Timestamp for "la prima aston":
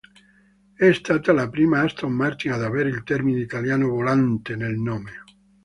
1.31-2.11